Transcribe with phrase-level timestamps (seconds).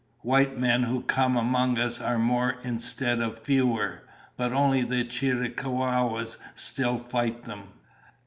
[0.23, 4.01] White men who come among us are more instead of fewer,
[4.35, 7.69] but only the Chiricahuas still fight them."